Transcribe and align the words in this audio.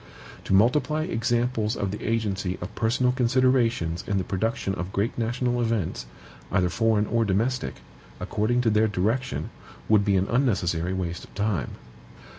To 0.45 0.53
multiply 0.55 1.03
examples 1.03 1.75
of 1.75 1.91
the 1.91 2.03
agency 2.03 2.57
of 2.59 2.73
personal 2.73 3.11
considerations 3.11 4.03
in 4.07 4.17
the 4.17 4.23
production 4.23 4.73
of 4.73 4.91
great 4.91 5.15
national 5.15 5.61
events, 5.61 6.07
either 6.51 6.69
foreign 6.69 7.05
or 7.05 7.23
domestic, 7.23 7.75
according 8.19 8.61
to 8.61 8.71
their 8.71 8.87
direction, 8.87 9.51
would 9.87 10.03
be 10.03 10.15
an 10.17 10.25
unnecessary 10.27 10.95
waste 10.95 11.23
of 11.25 11.35
time. 11.35 11.73